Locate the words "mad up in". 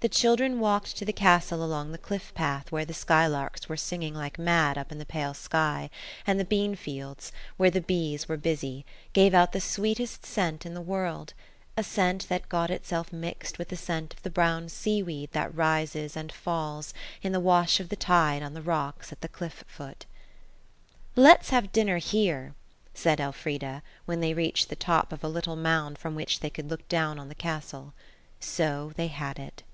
4.38-4.98